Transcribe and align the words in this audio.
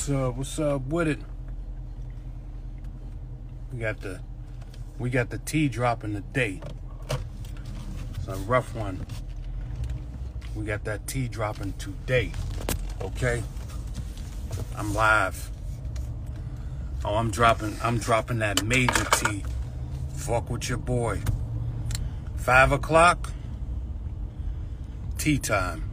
What's 0.00 0.10
up? 0.10 0.36
What's 0.36 0.58
up 0.58 0.86
with 0.86 1.08
it? 1.08 1.18
We 3.70 3.80
got 3.80 4.00
the 4.00 4.20
we 4.98 5.10
got 5.10 5.28
the 5.28 5.36
T 5.36 5.68
dropping 5.68 6.14
today. 6.14 6.62
It's 8.14 8.26
a 8.26 8.36
rough 8.36 8.74
one. 8.74 9.04
We 10.56 10.64
got 10.64 10.84
that 10.84 11.06
T 11.06 11.28
dropping 11.28 11.74
today. 11.74 12.32
Okay? 13.02 13.42
I'm 14.74 14.94
live. 14.94 15.50
Oh, 17.04 17.16
I'm 17.16 17.30
dropping 17.30 17.76
I'm 17.82 17.98
dropping 17.98 18.38
that 18.38 18.62
major 18.64 19.04
T. 19.04 19.44
Fuck 20.14 20.48
with 20.48 20.66
your 20.70 20.78
boy. 20.78 21.20
Five 22.36 22.72
o'clock. 22.72 23.32
Tea 25.18 25.38
time. 25.38 25.90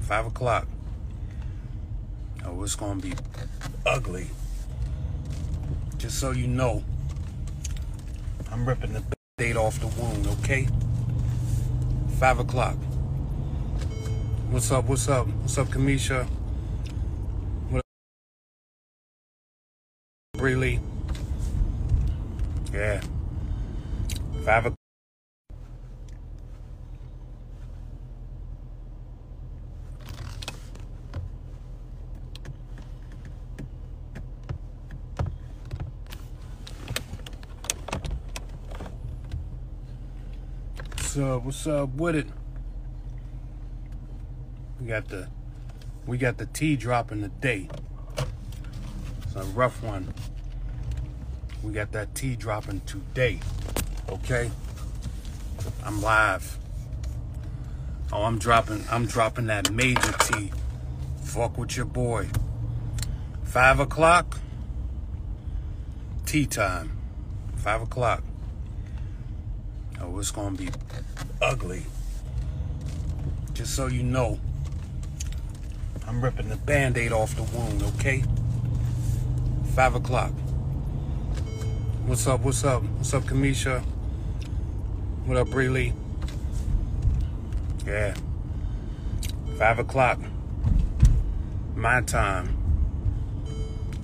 Five 0.00 0.24
o'clock. 0.24 0.66
It's 2.60 2.76
gonna 2.76 3.00
be 3.00 3.12
ugly. 3.84 4.28
Just 5.98 6.18
so 6.18 6.30
you 6.30 6.46
know, 6.46 6.84
I'm 8.50 8.68
ripping 8.68 8.92
the 8.92 9.02
date 9.36 9.56
off 9.56 9.80
the 9.80 9.88
wound, 9.88 10.26
okay? 10.26 10.68
Five 12.20 12.38
o'clock. 12.38 12.76
What's 14.50 14.70
up? 14.70 14.84
What's 14.84 15.08
up? 15.08 15.26
What's 15.26 15.58
up, 15.58 15.68
Cameshia? 15.68 16.26
What 17.70 17.78
up, 17.78 17.84
Breely? 20.38 20.78
Yeah. 22.72 23.00
Five 24.44 24.66
o'clock. 24.66 24.81
What's 41.14 41.28
up? 41.28 41.44
What's 41.44 41.66
up 41.66 41.94
with 41.96 42.16
it? 42.16 42.26
We 44.80 44.86
got 44.86 45.08
the 45.08 45.28
we 46.06 46.16
got 46.16 46.38
the 46.38 46.46
T 46.46 46.74
dropping 46.74 47.20
today. 47.20 47.68
It's 49.22 49.36
a 49.36 49.42
rough 49.42 49.82
one. 49.82 50.14
We 51.62 51.74
got 51.74 51.92
that 51.92 52.14
T 52.14 52.34
dropping 52.34 52.80
today. 52.86 53.40
Okay? 54.08 54.50
I'm 55.84 56.00
live. 56.00 56.56
Oh, 58.10 58.22
I'm 58.22 58.38
dropping 58.38 58.82
I'm 58.90 59.04
dropping 59.04 59.48
that 59.48 59.70
major 59.70 60.12
T. 60.12 60.50
Fuck 61.24 61.58
with 61.58 61.76
your 61.76 61.84
boy. 61.84 62.30
Five 63.44 63.80
o'clock. 63.80 64.38
Tea 66.24 66.46
time. 66.46 66.96
Five 67.56 67.82
o'clock. 67.82 68.22
It's 70.22 70.30
gonna 70.30 70.56
be 70.56 70.68
ugly. 71.40 71.82
Just 73.54 73.74
so 73.74 73.88
you 73.88 74.04
know, 74.04 74.38
I'm 76.06 76.22
ripping 76.22 76.48
the 76.48 76.56
band-aid 76.56 77.10
off 77.10 77.34
the 77.34 77.42
wound, 77.42 77.82
okay? 77.82 78.22
Five 79.74 79.96
o'clock. 79.96 80.30
What's 82.06 82.26
up, 82.28 82.42
what's 82.42 82.62
up? 82.64 82.84
What's 82.84 83.12
up, 83.14 83.24
Cameshia? 83.24 83.82
What 85.24 85.36
up, 85.38 85.48
Breely? 85.50 85.92
Yeah. 87.84 88.14
Five 89.58 89.80
o'clock. 89.80 90.20
My 91.74 92.00
time. 92.02 92.56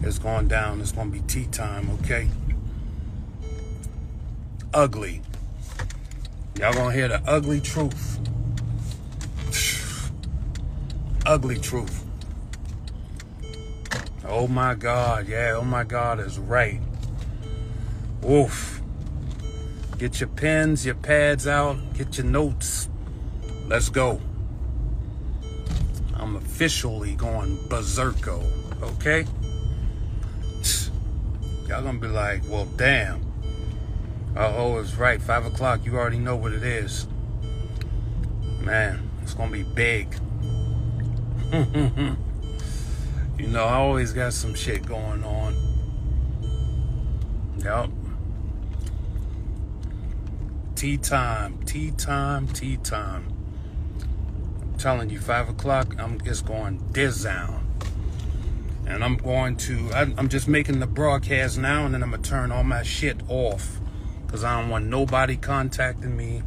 It's 0.00 0.18
going 0.18 0.48
down. 0.48 0.80
It's 0.80 0.90
gonna 0.90 1.10
be 1.10 1.20
tea 1.20 1.46
time, 1.46 1.90
okay? 2.00 2.28
Ugly. 4.74 5.22
Y'all 6.58 6.72
gonna 6.72 6.92
hear 6.92 7.06
the 7.06 7.22
ugly 7.24 7.60
truth. 7.60 8.18
ugly 11.24 11.56
truth. 11.56 12.04
Oh 14.26 14.48
my 14.48 14.74
God, 14.74 15.28
yeah, 15.28 15.52
oh 15.56 15.62
my 15.62 15.84
God 15.84 16.18
is 16.18 16.38
right. 16.38 16.80
Oof. 18.28 18.80
Get 19.98 20.20
your 20.20 20.30
pens, 20.30 20.84
your 20.84 20.96
pads 20.96 21.46
out, 21.46 21.76
get 21.94 22.18
your 22.18 22.26
notes. 22.26 22.88
Let's 23.68 23.88
go. 23.88 24.20
I'm 26.14 26.34
officially 26.34 27.14
going 27.14 27.56
berserko, 27.68 28.42
okay? 28.94 29.26
Y'all 31.68 31.82
gonna 31.82 31.98
be 31.98 32.08
like, 32.08 32.42
well, 32.48 32.64
damn. 32.76 33.27
Oh, 34.40 34.78
it's 34.78 34.94
right. 34.94 35.20
Five 35.20 35.46
o'clock. 35.46 35.84
You 35.84 35.96
already 35.96 36.20
know 36.20 36.36
what 36.36 36.52
it 36.52 36.62
is. 36.62 37.08
Man, 38.60 39.10
it's 39.20 39.34
gonna 39.34 39.50
be 39.50 39.64
big. 39.64 40.14
you 41.52 43.48
know, 43.48 43.64
I 43.64 43.74
always 43.74 44.12
got 44.12 44.32
some 44.32 44.54
shit 44.54 44.86
going 44.86 45.24
on. 45.24 45.56
Yup. 47.64 47.90
Tea 50.76 50.98
time, 50.98 51.58
tea 51.64 51.90
time, 51.90 52.46
tea 52.46 52.76
time. 52.76 53.32
I'm 54.62 54.78
telling 54.78 55.10
you, 55.10 55.18
five 55.18 55.48
o'clock, 55.48 55.96
I'm 55.98 56.20
it's 56.24 56.42
going 56.42 56.78
down. 56.92 57.66
And 58.86 59.02
I'm 59.02 59.16
going 59.16 59.56
to, 59.56 59.90
I'm 59.92 60.28
just 60.28 60.46
making 60.46 60.78
the 60.78 60.86
broadcast 60.86 61.58
now, 61.58 61.86
and 61.86 61.92
then 61.92 62.04
I'm 62.04 62.12
gonna 62.12 62.22
turn 62.22 62.52
all 62.52 62.62
my 62.62 62.84
shit 62.84 63.16
off 63.28 63.80
because 64.28 64.44
I 64.44 64.60
don't 64.60 64.68
want 64.68 64.84
nobody 64.84 65.38
contacting 65.38 66.14
me 66.14 66.42